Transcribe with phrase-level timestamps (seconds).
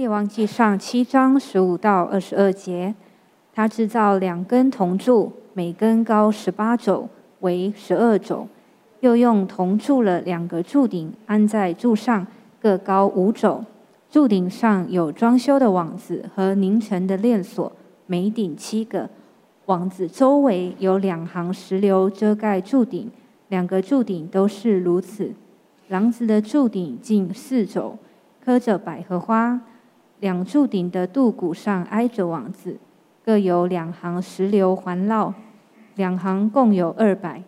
[0.00, 2.94] 列王记上七章十五到二十二节，
[3.52, 7.06] 他制造两根铜柱，每根高十八肘，
[7.40, 8.48] 为十二肘，
[9.00, 12.26] 又用铜铸了两个柱顶，安在柱上，
[12.58, 13.62] 各高五肘。
[14.10, 17.70] 柱顶上有装修的网子和凝成的链锁，
[18.06, 19.10] 每顶七个。
[19.66, 23.10] 网子周围有两行石榴遮盖柱顶，
[23.48, 25.34] 两个柱顶都是如此。
[25.88, 27.98] 廊子的柱顶近四肘，
[28.42, 29.60] 刻着百合花。
[30.20, 32.76] 两柱顶的镀骨上挨着网子，
[33.24, 35.32] 各有两行石榴环绕，
[35.96, 37.42] 两行共有二百。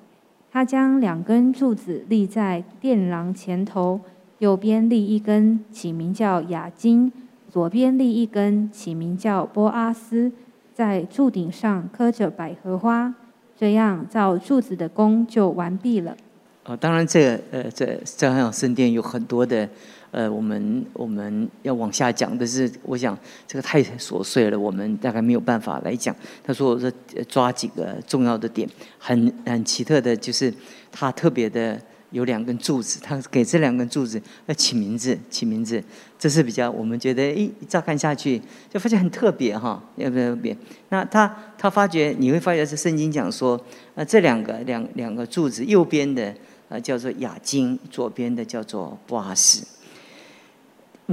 [0.50, 4.00] 他将两根柱子立在殿廊前头，
[4.38, 7.10] 右边立一根，起名叫雅金；
[7.48, 10.32] 左边立一根，起名叫波阿斯。
[10.74, 13.14] 在柱顶上刻着百合花，
[13.54, 16.16] 这样造柱子的工就完毕了。
[16.64, 19.68] 哦，当然，这呃，这这样圣殿有很多的。
[20.12, 26.14] 呃，我们我们要往下讲的是，我想这个太琐碎了，我们大概没有办法来讲。
[26.44, 26.92] 他说：“我说
[27.26, 28.68] 抓几个重要的点，
[28.98, 30.52] 很很奇特的，就是
[30.90, 35.82] 他特别的有两根柱子，他给这两根柱子要起名字，起名字，
[36.18, 40.54] 这是比较我们觉得，诶，乍看下去就发现很特别哈，要不要特别？
[40.90, 43.58] 那他他发觉你会发觉是圣经讲说，
[43.94, 46.34] 呃，这两个两两个柱子，右边的
[46.68, 49.66] 呃叫做雅金，左边的叫做布阿斯。”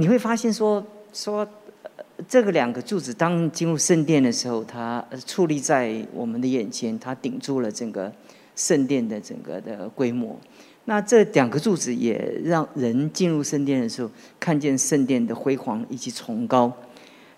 [0.00, 1.46] 你会发现说说，
[2.26, 8.10] 这个两个柱子当进入圣殿的时候，它矗立在我们的眼前，它顶住了整个
[8.56, 10.40] 圣殿的整个的规模。
[10.86, 16.72] 那这两个柱子也让人进入圣殿的时候，看见圣殿的辉煌以及崇高。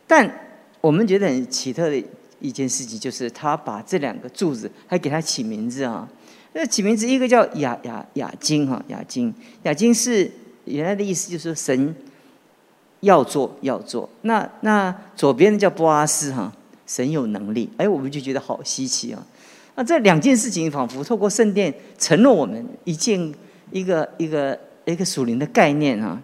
[0.06, 0.32] 但
[0.80, 2.04] 我们觉得很奇特的
[2.38, 6.08] 一件事情，就是他把这两个柱子还给他起名字啊。
[6.52, 10.30] 那起名字一个叫雅雅雅金哈，雅金雅金是
[10.66, 11.92] 原来的意思，就是神。
[13.02, 16.52] 要做要做，那那左边的叫波阿斯哈，
[16.86, 19.20] 神有能力，哎，我们就觉得好稀奇啊。
[19.74, 23.32] 那这两件事情仿佛透过圣殿承诺我们一件
[23.70, 26.20] 一个一个一个属灵的概念啊。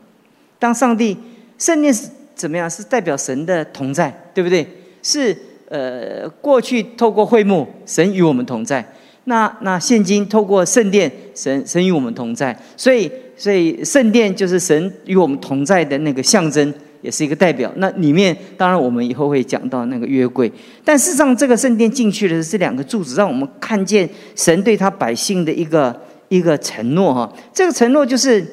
[0.59, 1.17] 当上帝
[1.59, 2.69] 圣殿是怎么样？
[2.69, 4.67] 是代表神的同在，对不对？
[5.03, 5.37] 是
[5.69, 8.85] 呃，过去透过会幕，神与我们同在。
[9.25, 17.73] 那那现今透过圣殿，神神与我们同在，所以所以圣殿就是神与我们同在的那个象征，也是一个代表。
[17.77, 20.51] 那里面当然我们以后会讲到那个约柜，
[20.85, 27.33] 但事实上这个圣殿进去的是这两个柱子，让我们看见神对他百姓的一个一个承诺哈。
[27.55, 28.45] 这个承诺就是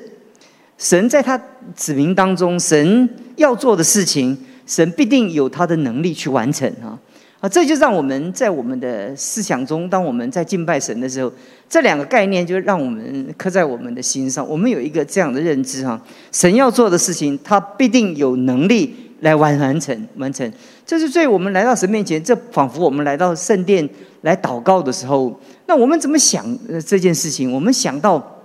[0.77, 1.35] 神在他
[1.75, 6.99] 子民当中，神要做的事情，神必定有他的能力去完成啊。
[7.45, 11.31] 啊，这就让我们在我们的思想中，当我们在敬拜神的时候，
[11.69, 14.43] 这两个概念就让我们刻在我们的心上。
[14.49, 16.01] 我们有一个这样的认知哈，
[16.31, 20.51] 神要做的事情，他必定有能力来完完成完成。
[20.87, 23.87] 这是对我们来到神面前，这仿佛我们来到圣殿
[24.21, 26.43] 来祷告的时候，那我们怎么想
[26.83, 27.51] 这件事情？
[27.51, 28.41] 我们想到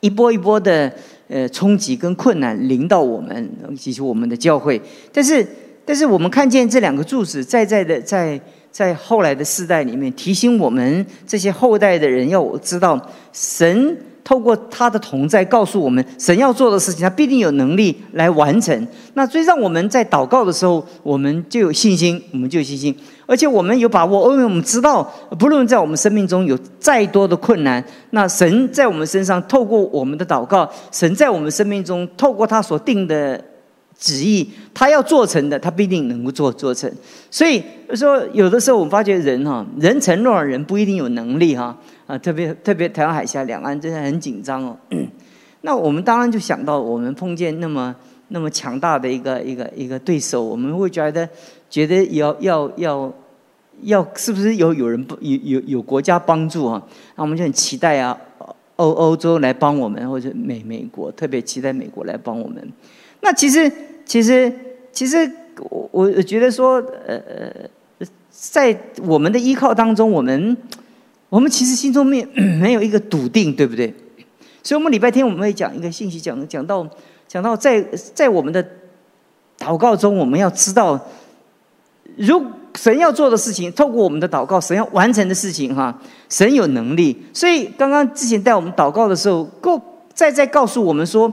[0.00, 0.90] 一波一波的
[1.28, 4.80] 呃冲击跟困难临到我们，以及我们的教会，
[5.12, 5.46] 但是。
[5.90, 8.40] 但是我们看见这两个柱子在在的在
[8.70, 12.96] 在后来的世代里面提醒我们这些后代的人要知道，
[13.32, 18.86] 神透过他的同在告诉我们，神要做的事情，他必定有能力来完成。
[19.14, 22.94] 那所以让我们在祷告的时候，我们就有信心，我们就有信心，
[23.26, 25.02] 而且我们有把握，因为我们知道，
[25.40, 33.44] 不论在我们生命中有再多的困难，那神在我们身上透过我们的祷告，神在我们生命中透过他所定的。
[34.00, 36.90] 旨意，他要做成的，他必定能够做做成。
[37.30, 37.62] 所以
[37.94, 44.74] 说，有的时候我们发觉人哈，人承诺人不一定有能力哈啊，特别特别台湾海峡两岸真的很紧张哦。
[45.60, 47.94] 那我们当然就想到，我们碰见那么
[48.28, 51.28] 那么强大的一个一个一个对手，我们会觉得
[51.68, 53.12] 觉得要要要
[53.82, 56.82] 要，是不是有有人有有有国家帮助啊？
[57.16, 58.18] 那我们就很期待啊，
[58.76, 62.66] 欧欧洲来帮我们，或者美美国特别期待美国来帮我们。
[63.20, 63.70] 那其实。
[64.10, 64.52] 其实，
[64.90, 65.30] 其实
[65.70, 67.14] 我我觉得说，呃
[67.98, 70.56] 呃，在我们的依靠当中，我们
[71.28, 72.24] 我们其实心中没
[72.58, 73.94] 没有一个笃定，对不对？
[74.64, 76.84] 所以，我们礼拜天我们会讲一个信息，讲讲到
[77.28, 77.80] 讲到在
[78.12, 78.60] 在我们的
[79.60, 80.98] 祷告中，我们要知道，
[82.16, 82.44] 如
[82.74, 85.96] 神要做的事情，透过我们的祷告，神要完成的事情，哈，
[86.28, 87.16] 神有能力。
[87.32, 89.80] 所以，刚刚之前带我们祷告的时候，够
[90.12, 91.32] 再再告诉我们说。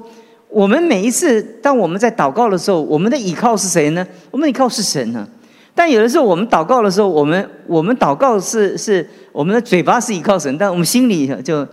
[0.58, 4.04] 我们每一次当我们在祷告的时候，我们的依靠是谁呢？
[4.32, 5.28] 我们的依靠是神呢。
[5.76, 11.64] 但有的时候我们祷告的时候，我们我们祷告是是我们的嘴巴是依靠神，但我们心里就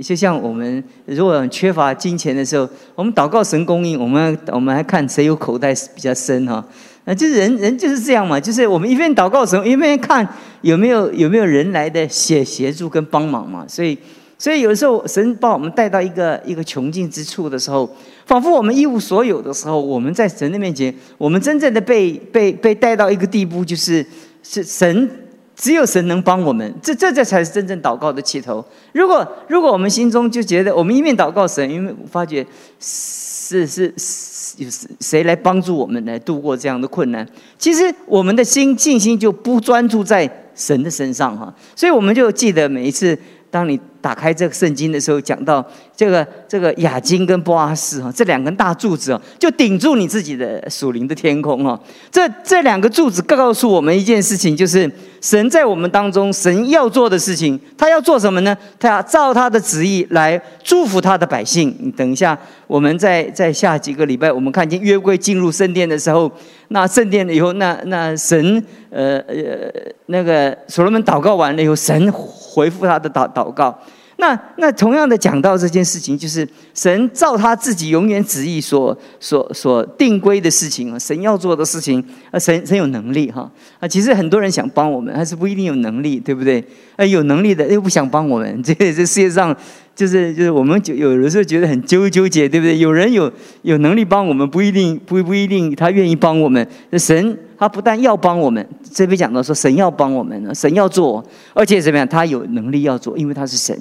[0.00, 6.64] 就像我们如果缺乏金钱的时候，我们祷告神供应，我们我们还看谁有口袋比较深哈。
[7.04, 10.24] 那就是人人就是这样嘛，就是我们一边祷告神，一边看
[10.60, 13.64] 有没有有没有人来的协协助跟帮忙嘛。
[13.66, 13.98] 所以
[14.42, 17.88] 所以有时候神把我们带到一个一个穷尽之处的时候，
[18.26, 24.04] 仿佛我们一无所有的时候，我们在神的面前，我们真正的被被被带到一个地步，就是
[24.42, 25.08] 是神。
[25.54, 28.64] 只有神能帮我们，这这这才是真正祷告的起头。
[28.92, 32.44] 如果如果我们心中就觉得我们一面祷告神，因为发觉
[32.80, 37.24] 是是是谁来帮助我们来度过这样的困难，
[37.58, 41.54] 其实我们的心信心就不专注在神的身上哈。
[41.76, 43.16] 所以我们就记得每一次。
[43.52, 45.64] 当你打开这个圣经的时候，讲到
[45.96, 51.78] 这个这个雅金跟波阿斯哈，这两根大柱子哦，就顶住你自己的属灵的天空哦。
[52.10, 54.90] 这这两个柱子告诉我们一件事情，就是
[55.20, 58.54] 神在我们当中，神要做的事情，他要做什么呢？
[58.80, 61.92] 他要照他的旨意来祝福他的百姓。
[61.96, 66.30] 等一下，我们在在下几个礼拜，我们看见约柜进入圣殿的时候，
[66.68, 68.60] 那圣殿了以后，那那神
[68.90, 69.70] 呃呃
[70.06, 72.12] 那个所罗门祷告完了以后，神。
[72.54, 73.74] 回复他的祷祷告，
[74.22, 86.64] 那那同样的讲到这件事情，就是神照他自己永远旨意所所所定规的事情啊，神要做的事情啊，神神有能力哈啊，其实很多人想帮我们，还是不一定有能力，对不对？
[86.94, 89.54] 哎，有能力的又不想帮我们， 这这世界上
[89.96, 92.78] 就是就是我们就有的时候觉得很纠纠结，对不对？
[92.78, 93.30] 有人有
[93.62, 96.64] 有能力帮我们，不一定不不一定他愿意帮我们，
[96.96, 97.36] 神。
[97.58, 101.24] 他不但要帮我们，这边讲到说神要帮我们呢，神要做，
[101.54, 102.08] 而且怎么样？
[102.08, 103.76] 他有能力要做，因为他是神。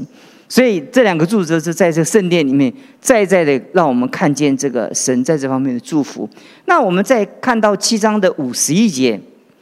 [0.52, 6.30] 所以这两个柱子是在这圣殿里面，再再的让我们看见这个神在这方面的祝福。
[6.66, 9.18] 那我们再看到七章的五十一节，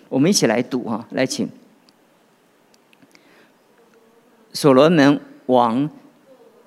[0.09, 1.47] 我们一起来读哈，来请
[4.51, 5.87] 所罗门王。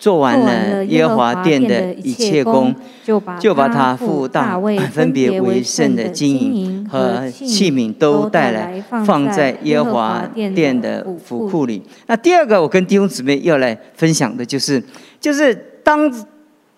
[0.02, 11.80] 做完了耶和华殿的一切工，就把他父大卫分别为圣的金银和器皿都带来，放在耶和华殿的府库里。
[12.08, 14.82] 那第二个，我跟弟兄姊妹要来分享的就是，
[15.20, 15.54] 就是
[15.84, 16.12] 当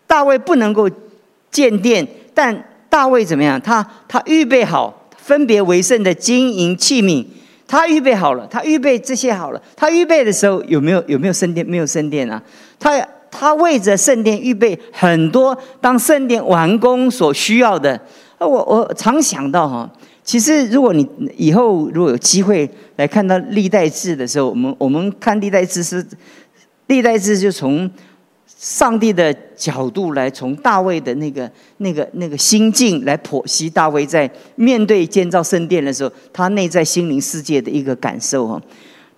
[0.06, 0.86] 大卫不能够
[1.50, 3.58] 建殿，但大卫怎么样？
[3.58, 7.24] 他他预备好分别为圣的金银器皿，
[7.66, 9.62] 他预备好了，他预备这些好了。
[9.74, 11.66] 他预备的时候有没有有没有圣殿？
[11.66, 12.42] 没有圣殿啊，
[12.78, 13.02] 他。
[13.36, 18.00] 他为着圣殿预备很多，当圣殿完工所需要的。
[18.38, 19.90] 我我常想到哈，
[20.22, 21.04] 其实如果你
[21.36, 26.06] 以后如果有机会来看到历代志的时候，我们我们看历代志是
[26.86, 27.90] 历代志就从
[28.46, 38.62] 上帝的角度来，从大卫的那个那个那个心境来剖析大卫在面对建造圣殿的时候，他内在心灵世界的一个感受哈，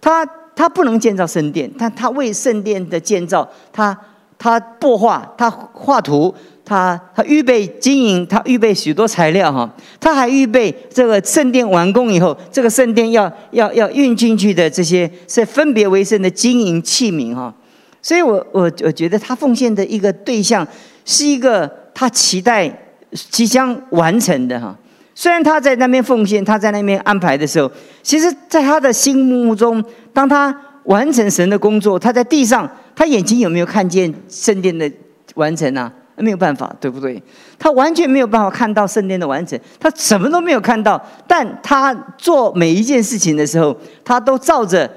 [0.00, 0.26] 他。
[0.56, 3.97] 他不能建造圣殿，但他为圣殿的建造，他
[4.38, 9.70] 他擘画，他画图，他他预备经营，他预备许多材料哈，
[10.00, 17.55] 他还预备这个圣殿完工以后，这个圣殿要要要运进去的这些是分别为圣的经营器皿哈，
[18.00, 20.67] 所以我我我觉得他奉献的一个对象
[21.05, 22.67] 是一个他期待
[23.12, 24.75] 即将完成的哈。
[25.18, 27.68] 虽然他在那边奉献，他在那边安排的时候，
[28.02, 29.82] 其实，在他的心目中，
[30.12, 30.54] 当他
[30.84, 34.88] 完成神的工作，他在地上，他眼睛有没有看见圣殿的
[35.34, 35.90] 完成啊？
[36.18, 37.22] 没有办法，对不对？
[37.58, 41.02] 他完全没有办法看到圣殿的完成，他什么都没有看到。
[41.26, 44.90] 但他做每一件事情的时候，他都照着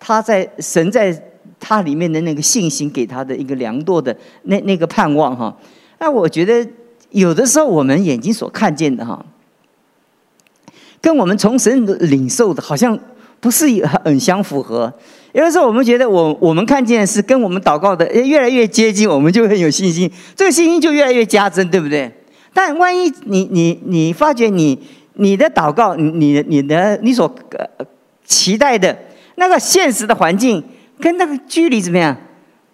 [0.00, 1.14] 他在神在
[1.60, 5.54] 他里面的那个信心给他的一个良多的那那个盼望哈。
[5.98, 6.66] 那我觉得
[7.10, 9.22] 有的时候我们眼睛所看见的哈。
[11.06, 12.98] 跟我们从神领受的，好像
[13.38, 14.92] 不是很相符合。
[15.30, 22.10] 有的时候我们觉得，我我们看见是跟我们祷告的越来越接近，我们就很有信心，这个信心就越来越加增，对不对？
[22.52, 24.76] 但万一你你你发觉你
[25.14, 27.86] 你的祷告，你你的你所呃
[28.24, 28.98] 期待的
[29.36, 30.60] 那个现实的环境
[30.98, 32.16] 跟那个距离怎么样？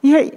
[0.01, 0.33] 因为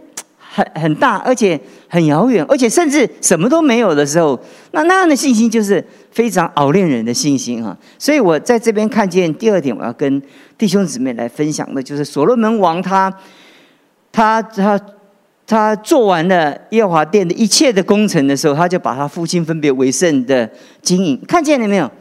[0.55, 1.59] 很很大，而且
[1.89, 4.39] 很遥远，而且甚至什么都没有的时候，
[4.71, 5.85] 那那样的信心就是。
[6.15, 10.21] 非常熬炼人的信心哈，所以我在这边看见第二点，我要跟
[10.57, 13.13] 弟兄姊妹来分享的，就是所罗门王他
[14.13, 14.79] 他他
[15.45, 20.50] 他做完了耶和华殿的一切的工程的时候，他就把他父亲分别为圣的
[20.81, 21.91] 经营，看见了没有？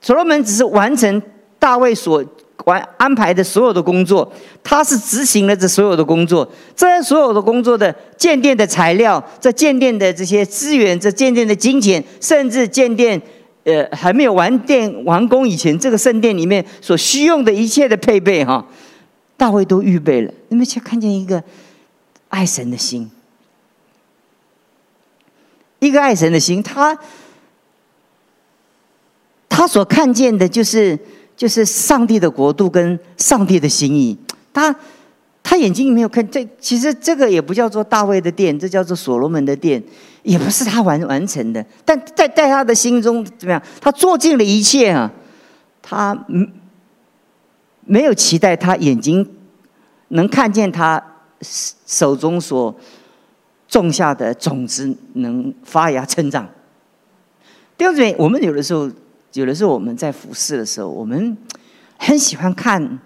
[0.00, 1.22] 所罗门只是完成
[1.60, 2.24] 大卫所
[2.64, 4.32] 完安排的所有的工作，
[4.62, 13.20] 他是执行了这所有的工作，这所有的工作的建殿的材料，这建殿的这些资源，这建殿的金钱，甚至建殿。
[13.68, 18.64] 呃，还没有完殿完工以前，这个圣殿里面所需用的一切的配备哈，
[19.36, 20.32] 大卫都预备了。
[20.50, 21.42] 你们去看见一个
[22.28, 23.10] 爱神的心。
[25.80, 26.96] 一个爱神的心，他
[29.48, 30.96] 他所看见的就是
[31.36, 34.16] 就是上帝的国度跟上帝的心意。
[34.52, 34.74] 他
[35.42, 39.82] 他眼睛没有看这，其实这个也不叫做大卫的殿，这叫做所罗门的殿，
[40.22, 41.64] 也不是他完完成的。
[41.84, 43.62] 但在在他的心中怎么样？
[43.80, 45.12] 他做尽了一切啊，
[45.82, 46.50] 他嗯
[47.84, 49.28] 没有期待他眼睛
[50.08, 51.02] 能看见他
[51.40, 52.74] 手中所。
[53.68, 56.48] 种下的种子能发芽成长。
[57.76, 58.88] 第二点，我们有的时候，
[59.40, 61.36] 有的时候我们在服侍的时候，我们
[61.98, 62.98] 很喜欢看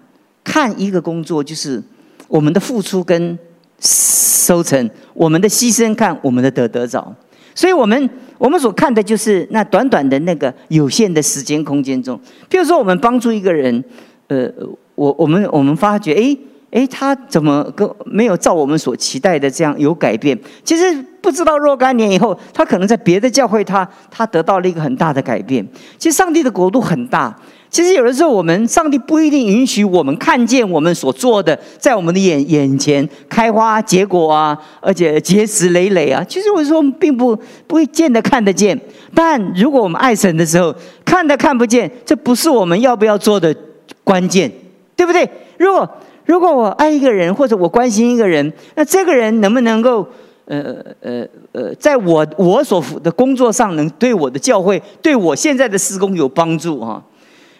[0.43, 1.83] 看一个工作，就是
[2.27, 3.37] 我们的付出跟
[3.79, 7.13] 收成，我们的牺牲，看我们的得得着。
[7.53, 12.17] 所以，我们我们所看的就是那短短的那个有限的时间空间中。
[12.49, 13.83] 譬如说，我们帮助一个人，
[14.27, 14.49] 呃，
[14.95, 16.37] 我我们我们发觉，哎。
[16.71, 20.37] 哎，他怎么跟没有照我们所期待的这样有改变？
[20.63, 25.65] 其实不知道若干年以后，他可能在别的教会，他他得到了一个很大的改变。
[25.97, 27.35] 其实上帝的国度很大。
[27.69, 36.21] 其实有的时候，我们上帝不一定允许我们看见我们所做的在我们的眼眼前开花结果啊，而且结实累累啊。
[36.27, 37.33] 其实我说并不
[37.67, 38.77] 不会见得看得见。
[39.13, 40.73] 但如果我们爱神的时候，
[41.05, 43.55] 看都看不见，这不是我们要不要做的
[44.03, 44.51] 关键，
[44.95, 45.29] 对不对？
[45.57, 45.89] 如果
[46.25, 50.07] 如果我爱一个人，或者我关心一个人，那这个人能不能够，
[50.45, 57.03] 呃呃呃，在我我所的工作上，能对我的教会，对我现在的施工有帮助啊？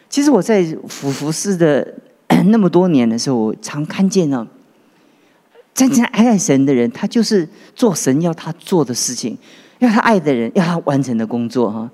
[0.09, 1.85] 其实我在服服侍的
[2.47, 4.47] 那么多年的时候，我常看见呢，
[5.73, 9.37] 真正爱神的人，他就是做神要他做的事情，
[9.79, 11.89] 要他爱的人要他完成的工作哈。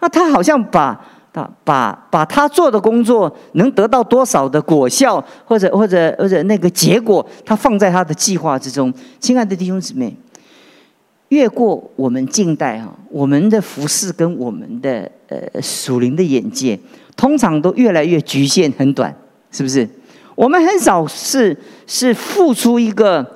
[0.00, 0.98] 那他好像把。
[1.32, 8.92] 把把把他做的工作能得到多少的果效，或者或者或者那个结果，他放在他的计划之中。
[9.18, 10.14] 亲爱的弟兄姊妹，
[11.30, 16.78] 越过我们近代哈，我们的服饰跟我们的呃属灵的眼界，
[17.16, 19.16] 通常都越来越局限很短，
[19.50, 19.88] 是不是？
[20.34, 23.26] 我们很少是是付出一个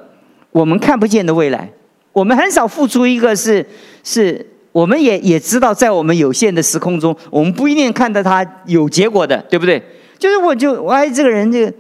[0.50, 1.72] 我们看不见的未来，
[2.12, 3.66] 我们很少付出一个是
[4.04, 4.46] 是。
[4.76, 9.82] 我们也也知道，在我们有限的时空中，我们不一定看到他有结果的，对不对？
[10.18, 11.72] 就是我就我爱这个人，这个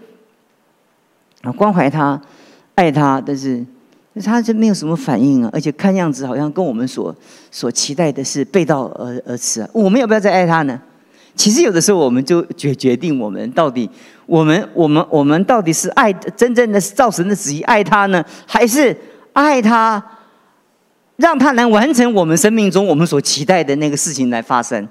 [1.42, 2.18] 啊关怀他，
[2.74, 3.62] 爱他，但是
[4.24, 7.14] 他这没有什么反应啊，而且看样子好像跟我们所
[7.50, 9.68] 所期待的是背道而而驰啊。
[9.74, 10.80] 我们要不要再爱他呢？
[11.34, 13.90] 其实有的时候，我们就决决定我们到底，
[14.24, 18.96] 我们我们我们到底是爱真正的造神的旨意爱他呢，还是
[19.34, 20.02] 爱他？
[21.16, 24.86] 让他能完成我们生命中我们所期待的那个事情来发生。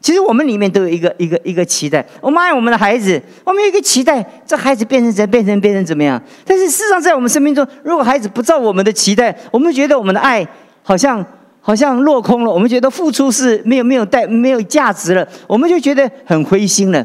[0.00, 2.02] 其实我们里面都有一个一个一个期待。
[2.22, 6.20] 我们爱我们的孩子，我们有一个期待，这孩子变成怎变成变成怎么样？
[6.46, 10.46] 但是事实上，在我们生命中，如果孩子不照我们的期待，我们觉得我们的爱
[10.82, 11.22] 好像
[11.60, 17.04] 好像落空了，我们觉得付出是没有没有带没有价值了，我们就觉得很灰心了。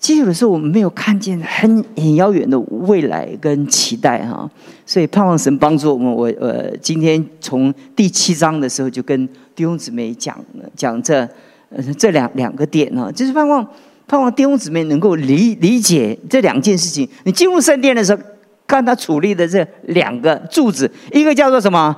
[0.00, 4.48] 其实有的时候我们没有看见很很遥远的未来跟期待哈，
[4.86, 6.12] 所以盼望神帮助我们。
[6.12, 9.26] 我呃，今天从第七章的时候就跟
[9.56, 10.38] 弟兄姊妹讲
[10.76, 11.28] 讲这
[11.70, 13.66] 呃这两两个点哈，就是盼望
[14.06, 17.08] 盼望弟兄姊妹能够理理解这两件事情。
[17.24, 18.22] 你进入圣殿的时候，
[18.68, 21.94] 看他矗立的这两个柱子，一个叫做什么？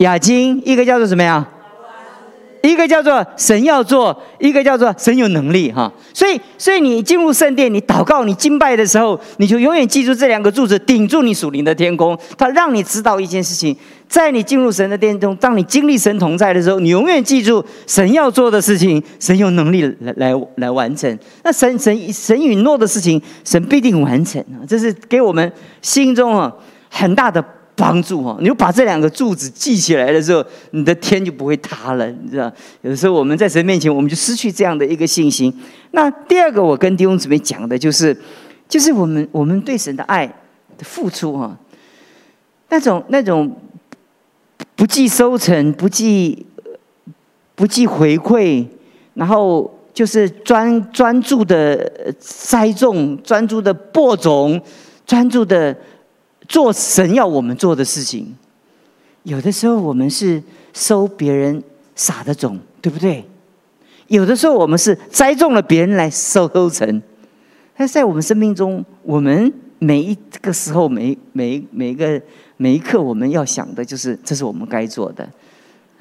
[0.00, 1.48] 雅金，一个叫做什么呀？
[2.66, 5.92] 一个叫做神要做，一个叫做神有能力哈。
[6.14, 12.18] 所以，所以你进入圣殿，你祷告、你敬拜的时候，你就永远记住这两个柱子顶住你属灵的天空。
[12.38, 13.76] 它让你知道一件事情：
[14.08, 21.18] 在你进入神的殿中，当你经历神同在的时候，你永远记住神要做的事情，神有能力来来来完成。
[21.42, 24.42] 那神神神允诺的事情，神必定完成！
[24.66, 26.52] 这是给我们心中啊
[26.88, 27.44] 很大的。
[27.76, 32.50] 帮助哈，你就把这两个柱子记起来的时候，你的天就不会塌了，你知道？
[32.80, 35.52] 有时候我们在神面前，我们就失去这样的一个信心。
[35.90, 38.16] 那第二个，我跟弟兄姊妹讲的就是，
[38.66, 41.54] 就是我们我们对神的爱的付出哈，
[42.70, 43.54] 那种那种
[44.74, 46.46] 不计收成、不计
[47.54, 48.64] 不计回馈，
[49.12, 54.58] 然后就是专专注的栽种、专注的播种、
[55.06, 55.76] 专注的。
[56.48, 58.34] 做神要我们做的事情，
[59.24, 61.62] 有的时候我们是收别人
[61.94, 63.24] 撒的种，对不对？
[64.08, 67.02] 有的时候我们是栽种了别人来收收成。
[67.76, 72.20] 但在我们生命中，我们每一个时候、每每每一个
[72.56, 75.28] 每一刻，我们要想的就是，这是我们该做的，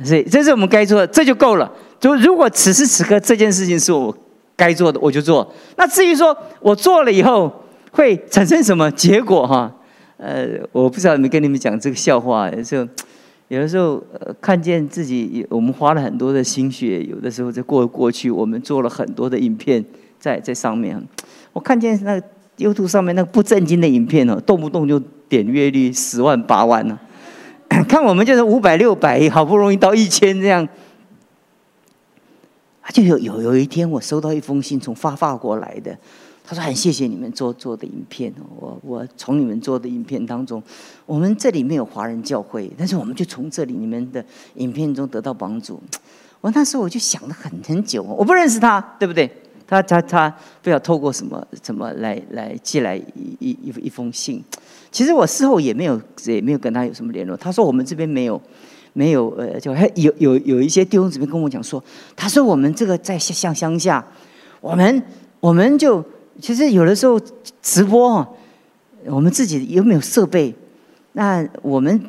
[0.03, 1.69] 所以这是我们该做的，这就够了。
[1.99, 4.15] 就如果此时此刻这件事情是我
[4.55, 5.51] 该做的，我就做。
[5.75, 7.51] 那至于说我做了以后
[7.91, 9.69] 会产生什么结果，哈？
[10.17, 12.87] 呃，我不知道有没有跟你们讲这个笑话，有时候
[13.49, 19.83] 有的时候呃，看见自己我们花了很多的心血，有的时候在过过去，我们做了很多的影片
[20.19, 21.01] 在在上面，
[21.53, 26.97] 我看见那个 YouTube 上面那个不正经的影片哦，动不动就点阅率十万八万呢，
[27.87, 30.67] 看我们就是五百六百，好不容易到一千这样。
[32.93, 35.97] 就有有有一天，我收到一封信，从发发国来的。
[36.47, 40.61] 他说：“很谢谢你们做做的影片，我我从你们做的影片当中，
[41.05, 44.23] 我们这里没有华人教会，但是我们就从这里你们的
[44.55, 45.81] 影片中得到帮助。”
[46.41, 49.29] 我那时候我就想了很很久，我不认识他，对不对？
[49.67, 54.43] 他他他不要透过什么什么来来寄来一一一一封信。
[54.91, 57.35] 其实我事后也没有也没有跟他有什么联络。
[57.35, 58.41] 他说我们这边没有。
[58.97, 61.83] 没有，呃，就还有有有一些弟兄姊妹跟我讲说，
[62.15, 64.01] 他说我们这个在乡乡乡下，
[64.61, 65.03] 我们
[65.41, 66.01] 我们就
[66.39, 67.19] 其实有的时候
[67.61, 68.25] 直播，
[69.05, 70.53] 我们自己有没有设备？
[71.13, 71.99] 那我们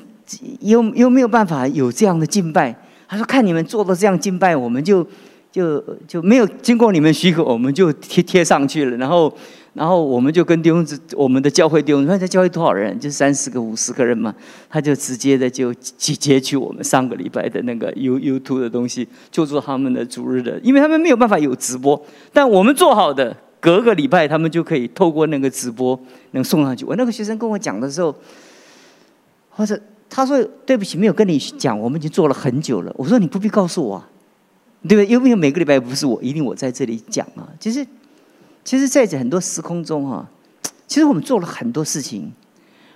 [0.61, 2.75] 又又没有办法有这样的敬拜。
[3.09, 5.06] 他说看你们做的这样敬拜，我们就
[5.52, 9.33] 就就没有经过你们许可，我们就贴贴上去了，然后。
[9.76, 12.99] 然后我们就跟弟兄子，我们的教会弟兄，那在教会多少人？
[12.99, 14.35] 就三十个、五十个人嘛。
[14.71, 22.02] 他就直接的就截截取我们上个礼拜的那个 U YouTube 的东西，就做他们的主日的，因为他们没有办法有直播，
[22.33, 25.99] 但我们做好的，隔个礼拜他们就可以透过那个直播
[26.30, 26.85] 能送上去。
[26.85, 28.14] 我那个学生跟我讲的时候，
[29.50, 29.76] 或者
[30.08, 32.94] 他说对不起，没有跟你讲，我们已经做了很久了。
[32.96, 34.04] 我说你不必告诉我，
[34.87, 35.06] 对不对？
[35.06, 37.85] 因为每个礼拜不是我一定我在这里讲啊，其实。
[38.62, 40.28] 其实，在这很多时空中哈，
[40.88, 42.32] 其实我们做了很多事情，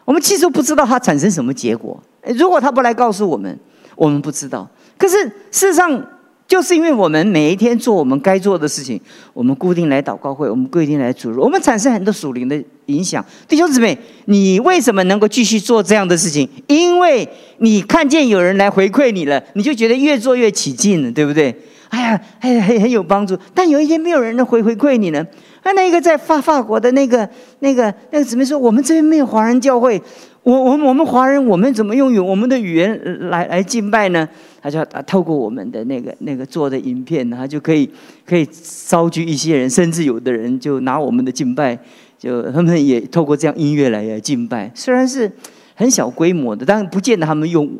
[0.04, 2.00] 我们其实不知道它产生什么结果。
[2.34, 3.56] 如果他不来告诉我们，
[3.94, 4.68] 我们不知道。
[4.98, 5.16] 可是
[5.52, 6.04] 事实上，
[6.50, 9.00] 就是因为我们每一天做我们该做的事情，
[9.32, 13.24] 我们固定来祷告会，我们固定来主日，我们产生很多属灵的影响。
[13.46, 16.48] 弟兄姊妹，你为什么能够继续做这样的事情？
[16.66, 17.26] 因为
[17.58, 21.54] 你看见有人来回馈你了，你就觉得越做越起劲了，对不对？
[21.90, 23.38] 哎呀，很很很有帮助。
[23.54, 25.24] 但有一天没有人能回回馈你呢？
[25.62, 27.28] 那，那个在法法国的那个、
[27.60, 30.00] 那个、那个姊妹说：“我们这边没有华人教会，
[30.42, 34.28] 我、我、我们华人，我们怎么用我们的语言来来敬拜呢？”
[34.62, 37.88] 他就透过我们的那个、那个做的影片，他就可以
[38.26, 38.46] 可以
[38.86, 41.78] 招聚一些人，甚至有的人就拿我们的敬拜，
[42.18, 44.70] 就他们也透过这样音乐来来敬拜。
[44.74, 45.30] 虽然是
[45.74, 47.70] 很小规模的，但不见得他们用，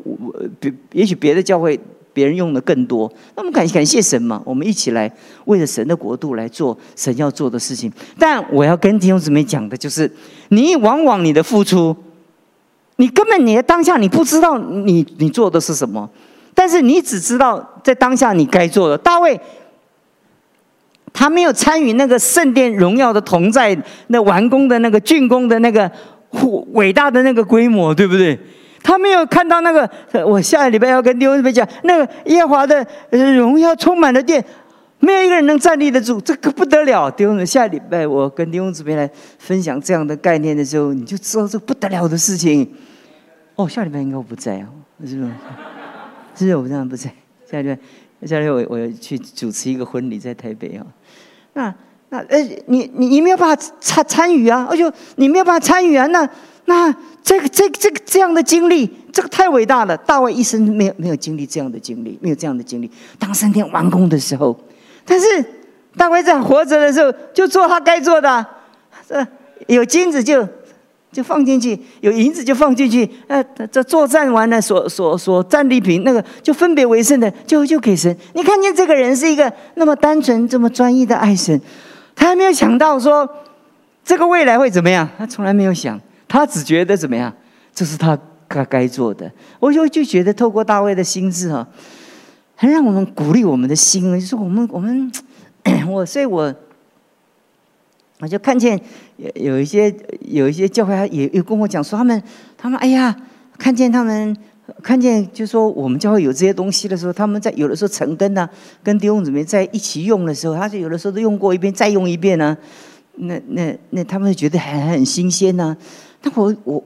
[0.59, 1.79] 别也许别的教会。
[2.13, 4.41] 别人用的更多，那我们感感谢神嘛？
[4.43, 5.09] 我们一起来
[5.45, 7.89] 为了神的国度来做神要做的事情。
[8.19, 10.11] 但我要跟弟兄姊妹讲的就是，
[10.49, 11.95] 你往往你的付出，
[13.01, 16.07] 你根本你的当下你不知道你你做的是什么，
[16.53, 18.95] 但是你只知道在当下你该做的。
[18.95, 19.39] 大卫
[21.11, 23.75] 他没有参与那个圣殿荣耀的同在
[24.07, 25.91] 那完工的那个竣工的那个
[26.73, 28.39] 伟大的那个规模，对不对？
[28.83, 29.89] 他没有看到那个，
[30.23, 34.45] 我下个礼拜要跟弟兄姊妹讲，那个耶华的荣耀充满了殿，
[34.99, 37.09] 没有一个人能站立得住，这个不得了。
[37.09, 39.09] 弟兄姊下礼拜我跟弟兄姊妹来
[39.39, 42.71] 分享这样的概念的时候，你就知道这不得了的事情。
[43.63, 44.67] 哦，下礼拜应该我不在哦，
[45.05, 45.31] 是不是？
[46.35, 47.13] 是不是我这样不在？
[47.49, 50.85] 下礼拜，下礼拜我我要去主持一个婚礼在台北哦。
[51.53, 51.73] 那
[52.09, 56.27] 那呃，你你你没有办法参参与啊，而且你没有办法参与啊，那。
[56.65, 59.97] 那这个、这个、这个这样的经历，这个太伟大了。
[59.97, 62.89] 大卫一生没有没有经历这样的经历，没有这样的经历。
[63.17, 64.57] 当三天完工的时候，
[65.03, 65.43] 但是
[65.97, 68.45] 大卫在活着的时候，就做他该做的。
[69.07, 69.27] 这
[69.67, 70.47] 有金子就
[71.11, 73.09] 就放进去，有银子就放进去。
[73.27, 78.15] 呃，这作战完了，所所所战利品那个就分别为圣的，就就给神。
[78.33, 81.59] 你看见这个人是一个那么单纯、这么专一的爱神，
[82.15, 83.29] 他还没有想到说
[84.05, 85.99] 这个未来会怎么样，他从来没有想。
[86.27, 87.33] 他只觉得怎么样？
[87.73, 89.29] 这是他该该做的。
[89.59, 91.67] 我就就觉得透过大卫的心智哈，
[92.55, 94.17] 很让我们鼓励我们的心。
[94.17, 95.11] 就是我们我们
[95.89, 96.53] 我，所以我
[98.19, 98.79] 我就看见
[99.21, 102.23] 有有一些有一些教会也也跟我讲说，他们
[102.57, 103.15] 他们哎呀，
[103.57, 104.35] 看见他们
[104.81, 108.49] 看见就说我们教会有这些东西的时候，他们在有的时候成根呢，
[108.81, 112.57] 跟弟兄姊妹在一起用的时候，他就有的时候都用过一遍，再用一遍呢。
[113.17, 115.75] 那那那他们觉得很很新鲜呢。
[116.23, 116.83] 那我我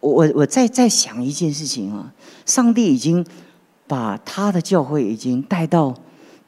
[0.00, 2.12] 我我再再想一件事情啊，
[2.44, 3.24] 上帝已经
[3.86, 5.94] 把他的教会已经带到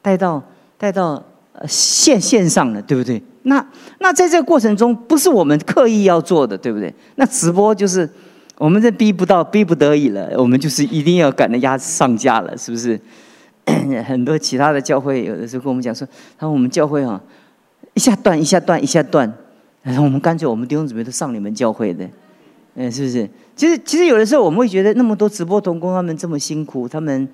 [0.01, 0.43] 带到
[0.77, 1.23] 带到
[1.53, 3.21] 呃线线上了，对不对？
[3.47, 3.65] 那
[3.99, 6.93] 那在这个过程中，不是我们刻意要做的，对不对？
[7.15, 8.09] 那直播就是
[8.57, 12.99] 我们这逼不到逼不得已了，我们就是一定要赶着压上架了，是不是？
[14.05, 17.19] 很多其他的教会有的时候跟我们讲说，他说我们教会啊，
[17.95, 19.31] 一下断一下断一下断。
[19.81, 22.07] 然后我们干脆，我们弟兄姊妹都上你们教会的，
[22.73, 23.29] 嗯，是不是？
[23.55, 27.27] 其实其实有的时候我们会觉得那么多直播童工他们这么辛苦，他们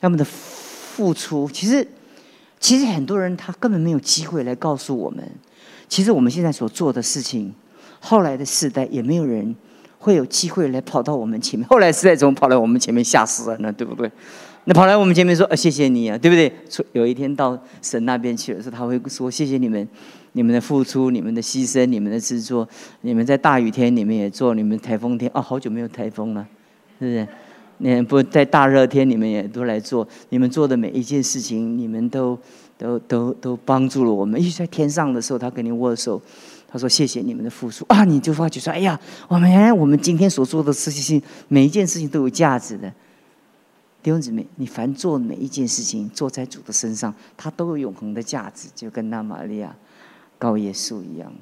[0.00, 1.86] 他们的付出，其实
[2.60, 5.22] 其实很多人他根本没有机会来告诉我们，
[5.94, 7.54] 其实我们现在所做的事情，
[8.00, 9.54] 后来的世代也没有人
[10.00, 11.68] 会有机会来跑到我们前面。
[11.68, 14.10] 后来世代怎么跑来我们前面吓死人了，对不对？
[14.66, 16.52] 那跑来我们前面说：“呃，谢谢你啊，对不对？”
[16.94, 19.88] 有一天到神那边去的时候，他会说：“谢谢你们，
[20.32, 22.68] 你们的付出，你们的牺牲，你们的制作，
[23.02, 26.44] 你们在大雨天你们也做，你们台风天哦，好久没有台风了，
[26.98, 27.28] 是不是？
[27.78, 32.36] 你不在大热天你们也都来做，你们做的每一件事情，你们都
[32.76, 34.40] 都都都帮助了我们。
[34.40, 36.20] 一直在天上的时候，他跟你握手，
[36.68, 38.04] 他说：谢谢你们的付出啊！
[38.04, 42.92] 你就发觉说：哎呀，我们原来我们今天所做的事情，每一件事情都有价值的。”
[44.02, 49.74] 弟兄姊妹，你凡做每一件事情，做在主的身上，它都有永恒的价值，就跟那玛利亚
[50.38, 51.32] 高耶稣一样。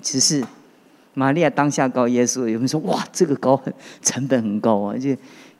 [0.00, 0.42] 只是
[1.12, 5.14] 玛利亚当下高耶稣，有人说：“哇，这个高很成本很高啊！”就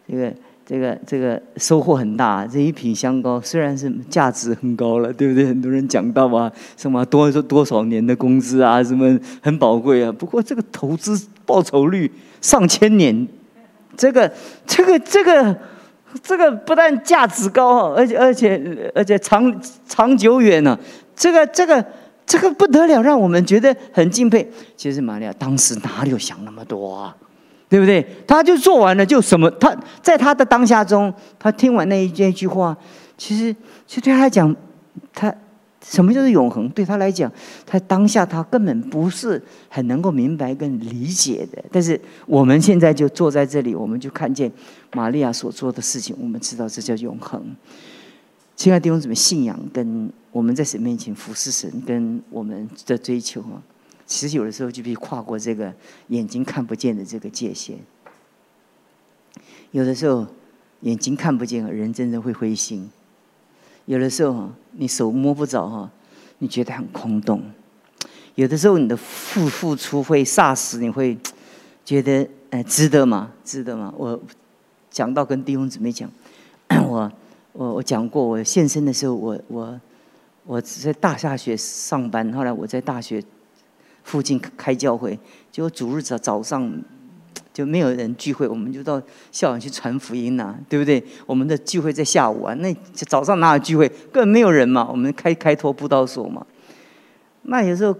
[0.09, 0.35] 这个
[0.69, 2.47] 这个这个收获很大。
[2.47, 5.47] 这一瓶香膏虽然是价值很高了，对不对？
[5.47, 10.13] 很多人讲到啊，什么多多少年的工资啊，什么很宝贵啊。
[10.13, 13.27] 不过这个投资报酬率上千年，
[13.97, 14.31] 这个
[14.67, 15.57] 这个这个。
[16.23, 20.77] 这个不但价值高，而且而且而且长长久远呢。
[21.15, 21.85] 这个这个
[22.25, 24.51] 这个不得了，让我们觉得很敬佩。
[24.75, 27.15] 其实玛利亚当时哪里有想那么多啊？
[27.69, 28.07] 对不对？
[28.27, 29.51] 他就做完了，就什么？
[29.53, 32.77] 他在他的当下中，他听完那一一句话，
[33.17, 33.55] 其实
[33.87, 34.55] 其实对他来讲，
[35.13, 35.35] 他。
[35.81, 36.69] 什么叫做永恒？
[36.71, 37.33] 对他来讲，
[37.65, 41.65] 他当下他根本不是很能够明白跟理解的。
[41.71, 44.51] 但是我们现在就坐在这里，我们就看见
[44.93, 47.43] 玛利亚所做的事情，我们知道这叫永恒。
[48.57, 53.63] 亲爱的弟兄姊妹，信仰跟我们在神面前服侍神，跟我们的追求啊，
[54.09, 55.73] 其实有的时候就必须跨过这个
[56.09, 57.79] 眼睛看不见的这个界限。
[59.71, 60.27] 有的时候
[60.81, 62.91] 眼睛看不见，人真的会灰心。
[63.85, 65.91] 有的时候你手摸不着哈，
[66.39, 67.39] 你觉得很空洞；
[68.35, 71.19] 有的时候你的付付出会霎时，你会
[71.85, 73.31] 觉得哎，值得吗？
[73.45, 73.93] 值得吗？
[73.97, 74.19] 我
[74.91, 76.11] 讲到跟弟兄姊妹讲，
[76.89, 77.13] 我
[77.53, 79.81] 我我讲过，我现身的时候，我我
[80.47, 83.23] 我在大下学上班，后来我在大学
[84.09, 85.19] 附近开教会，
[85.53, 86.83] 结果主日早早上。
[87.53, 91.03] 就没有人聚会，我们就到校园去传福音呐，对不对？
[91.27, 93.89] 我们的聚会在下午啊，那早上哪有聚会？
[94.13, 94.87] 根本没有人嘛。
[94.89, 96.47] 我们开开拓布道所嘛。
[97.43, 97.93] 那有时候，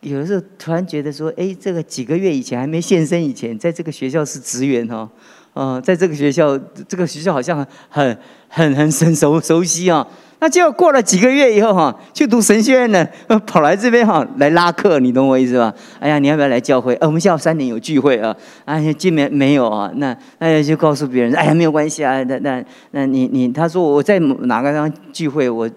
[0.00, 5.08] 有的时候突然觉得说，哎，这个几个月以前还没现身以前，在这个学校是职员哈，
[5.54, 8.18] 嗯，在这个学校，这个学校好像很
[8.48, 10.04] 很很很熟熟悉啊。
[10.42, 13.06] 那结果过了几个月以后哈，去读神学院呢，
[13.46, 15.72] 跑来这边哈来拉客，你懂我意思吧？
[16.00, 16.94] 哎呀，你要不要来教会？
[16.96, 18.34] 呃，我们下午三点有聚会啊。
[18.64, 19.88] 哎呀，见面没有啊？
[19.94, 22.20] 那哎就告诉别人，哎呀没有关系啊。
[22.24, 25.48] 那那那你你他说我在哪个地方聚会？
[25.48, 25.70] 我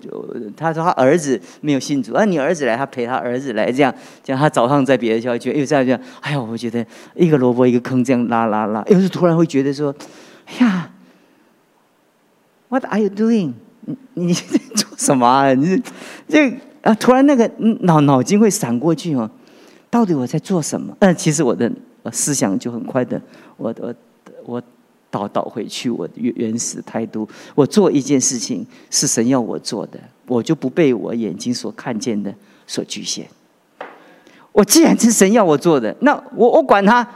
[0.58, 6.02] 他说他儿子没有信主，啊你儿子来，他陪他儿子来，这样这样他早上在别的校区，又这样这样。
[6.22, 9.94] 哎呀，我觉得一个萝卜一个坑，这样拉拉拉，又是突然会觉得说，
[10.48, 10.90] 哎呀
[12.70, 13.54] ，What are you doing？
[14.14, 14.34] 你 你
[14.76, 15.54] 做什么啊？
[15.54, 15.82] 你
[16.28, 16.50] 这
[16.82, 17.50] 啊，突然那个
[17.82, 19.30] 脑脑筋会闪过去哦，
[19.90, 20.96] 到底我在做什么？
[21.00, 21.72] 嗯，其实我的
[22.12, 23.22] 思想就很快的，
[23.58, 23.96] 我我
[24.46, 24.64] 我
[25.10, 32.34] 倒倒回去，我原原始态度，我做一件事情是神要我做的，我就不被我眼睛所看见的
[32.68, 33.28] 所局限。
[34.52, 37.08] 我既然是神要我做的，那我我管他，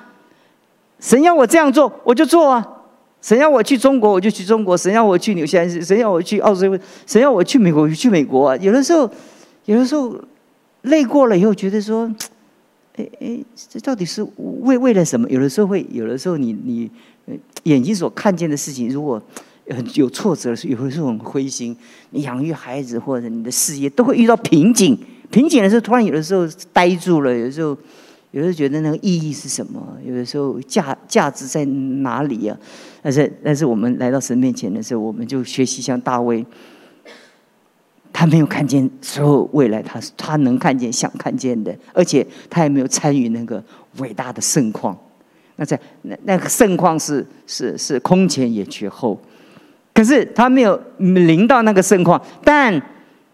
[0.99, 2.67] 神要我这样做，我就做啊。
[3.21, 8.55] 神要我去中国，我就去中国；神要我去纽西兰，神要我去澳洲，神要我去美国，我就去美国。
[8.57, 9.09] 有的时候，
[9.65, 10.15] 有的时候
[10.83, 12.09] 累过了以后，觉得说，
[12.95, 14.25] 哎哎，这到底是
[14.61, 15.29] 为为了什么？
[15.29, 16.89] 有的时候会，有的时候你你
[17.63, 19.21] 眼睛所看见的事情，如果
[19.95, 21.75] 有挫折的时候，有的时候很灰心。
[22.11, 24.97] 你养育孩子或者你的事业都会遇到瓶颈，
[25.29, 27.77] 瓶颈的时候，突然有的时候呆住了，有的时候。
[28.31, 29.81] 有的觉得那个意义是什么？
[30.05, 32.55] 有的时候价价值在哪里呀？
[33.01, 36.45] 但是但是我们来到神面前的时候，我们就学习像大卫，
[38.13, 43.63] 他没有看见所有未来，他他能看见想看见的，而且他也没有参与那个
[43.97, 44.95] 伟大的盛况。
[45.55, 49.19] 那在那那个盛况是是是空前也绝后，
[49.91, 52.79] 可是他没有临到那个盛况，但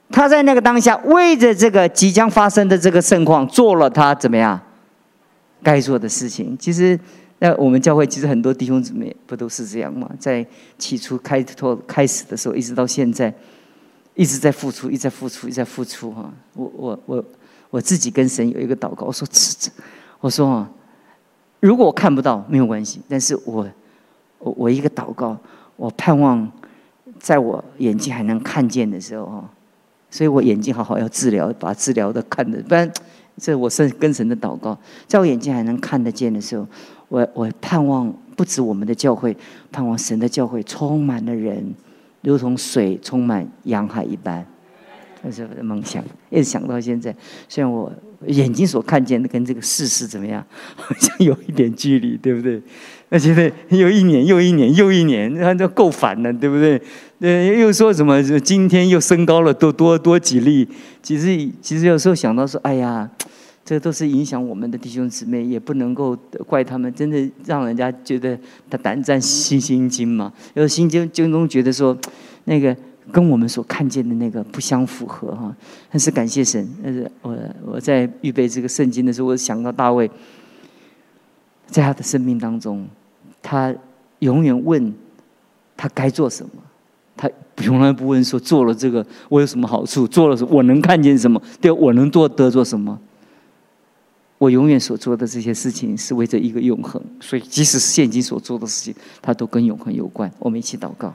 [0.09, 4.57] 他在那个当下为着这个即将发生的这个盛况做了他怎么样？
[5.65, 6.97] 该做的事情，其实
[7.39, 10.07] 那我们教会其实很多弟兄姊妹不都是这样吗？
[10.19, 10.45] 在
[10.77, 13.33] 起初开拓开始的时候，一直到现在，
[14.13, 16.31] 一直在付出，一直在付出，一直在付出哈。
[16.53, 17.25] 我我我
[17.71, 19.27] 我自己跟神有一个祷告，我说：，
[20.19, 20.69] 我说啊，
[21.59, 23.67] 如果我看不到没有关系，但是我
[24.37, 25.35] 我我一个祷告，
[25.77, 26.47] 我盼望
[27.19, 29.49] 在我眼睛还能看见的时候哈，
[30.11, 32.89] 所以我眼睛好好要治疗，把治疗的看的，不然
[33.37, 36.65] 这我是跟神的祷告，在我眼睛还能看得见的时候，
[37.09, 39.35] 我我盼望不止我们的教会，
[39.71, 41.73] 盼望神的教会充满了人，
[42.21, 44.45] 如同水充满洋海一般。
[45.21, 47.15] 那是我的梦想，一直想到现在。
[47.49, 47.91] 虽然我
[48.27, 50.45] 眼睛所看见的跟这个事实怎么样，
[50.75, 52.61] 好像有一点距离，对不对？
[53.09, 56.81] 而且又一年又一年又一年，那就够烦了，对不对？
[57.19, 60.67] 呃，又说什么今天又升高了多多多几例？
[61.01, 63.09] 其实其实有时候想到说，哎呀，
[63.63, 68.37] 这都是影响我们的弟兄姊妹，也不能够怪他们，真的让人家觉得
[68.69, 70.33] 他胆战心心惊嘛。
[70.55, 71.97] 有心惊惊中觉得说，
[72.45, 72.75] 那个。
[73.11, 75.55] 跟我们所看见的那个不相符合哈，
[75.91, 76.67] 但是感谢神。
[76.83, 80.09] 但是我我在预备这个圣经的时候，我想到大卫，
[81.67, 82.87] 在他的生命当中，
[83.41, 83.73] 他
[84.19, 84.93] 永远问
[85.75, 86.51] 他该做什么，
[87.17, 92.99] 他从来不问说做了这个我有什么好处，做了什么我能看见什么，对我能做得做什么。
[94.37, 100.29] 我永远所做的这些事情是为着一个永恒，所以即使是现今所做的事情，它都跟永恒有关。
[100.39, 101.13] 我们一起祷告。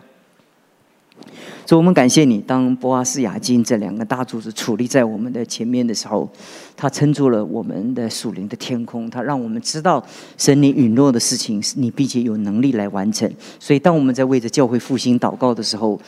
[1.66, 2.38] 所以，我们感谢你。
[2.40, 6.28] 当博阿斯、雅金这两个大柱子矗立在我们的前面的时候，
[6.76, 10.04] 他撑住了我们的属灵的天空，他让我们知道
[10.36, 13.30] 神你允诺的事情，你并且有能力来完成。
[13.58, 16.00] 所以，当我们在为着教会复兴祷告的时候，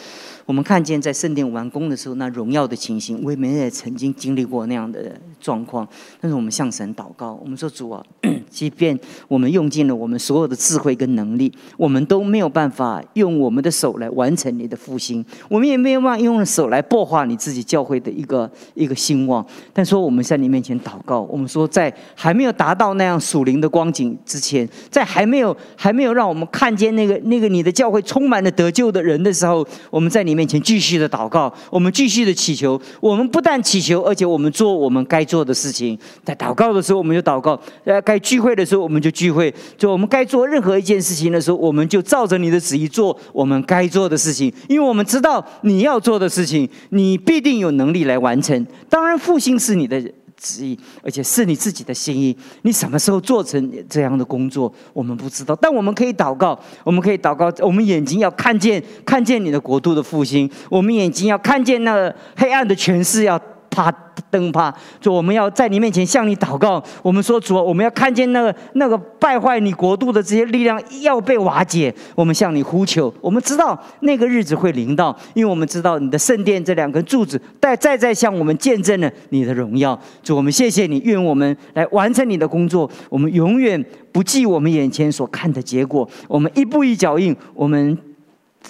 [0.45, 5.87] 我们看见在圣殿完工的时候，那荣耀的情形，我们也曾经经历过那样的状况。
[6.21, 8.05] 但是我们向神祷告，我们说主啊，
[8.51, 19.47] 即便我们用尽了我们所有的智慧跟能力，我们都没有办法用我们的手来完成你的复兴，我们也没有办法用手来破坏你自己教会的一个一个兴旺。
[19.73, 30.32] 但说我们在你面前祷告，我们说在还没有达到那样属灵的光景之前，在还没有还没有让我们看见那个那个你的教会充满了得救的人的时候，我们在你。
[30.35, 32.81] 面前继续的祷告，我们继续的祈求。
[33.01, 35.99] 我们不但祈求，而且我们做我们该做的事情。
[36.25, 39.53] 在祷告的时候，我们就祷告；呃，该聚会的时候，我们就聚会。
[39.77, 44.53] 就我们该做任何一件事情的时候，我们就照着你的旨意做我们该做的事情。
[44.69, 48.67] 因为我们知道你要做的事情，你必定有能力来完成。
[48.89, 50.03] 当然，复兴是你的。
[50.43, 52.37] 旨意，而且是你自己的心意。
[52.63, 55.57] 你什么时候做成这样的工作，我们不知道。
[55.57, 57.51] 但我们可以祷告，我们可以祷告。
[57.65, 60.51] 我们眼睛要看见，看见你的国度的复兴。
[60.69, 63.41] 我们眼睛要看见那黑暗的权势要。
[63.73, 63.91] 啪
[64.31, 66.83] 灯啪，就我们要在你面前向你祷告。
[67.03, 71.93] 我们说主，我们要看见那个那个败坏你国度的这些力量要被瓦解。
[72.15, 73.13] 我们向你呼求。
[73.21, 79.99] 我们知道那个日子会临到，因为我们知道你的圣殿这两根柱子在在在向我们见证了你的荣耀。
[80.23, 82.89] 主，我们谢谢你，愿我们来完成你的工作。
[83.09, 83.83] 我们永远
[84.13, 87.97] 不计我们眼前所看的结果，我们一步一脚印，我们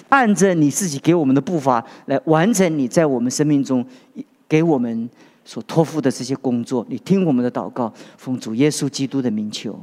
[0.09, 3.85] 按着你自己给我们的步伐来完成你在我们生命中。
[4.53, 5.09] 给我们
[5.43, 9.75] 所托付的这些工作，你听我们的祷告，奉主耶稣基督的名求，